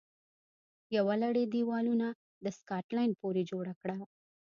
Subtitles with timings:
[0.97, 2.07] یوه لړۍ دېوالونه
[2.43, 3.97] د سکاټلند پورې جوړه کړه